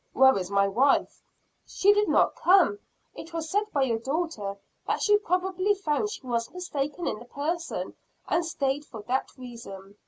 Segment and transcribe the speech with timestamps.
[0.13, 1.21] Where is my wife?"
[1.63, 2.79] "She did not come.
[3.13, 7.25] It was said by your daughter, that she probably found she was mistaken in the
[7.25, 7.93] person,
[8.27, 9.97] and stayed for that reason."